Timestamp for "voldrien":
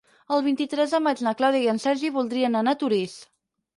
2.17-2.59